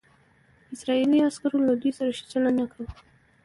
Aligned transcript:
اسرائیلي 0.73 1.19
عسکرو 1.29 1.65
له 1.67 1.73
دوی 1.81 1.91
سره 1.97 2.09
ښه 2.17 2.23
چلند 2.31 2.57
نه 2.59 2.65
کاوه. 2.71 2.91